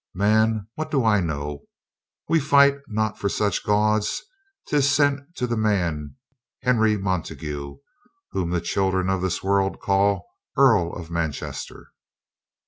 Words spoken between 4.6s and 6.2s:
'Tis sent to the man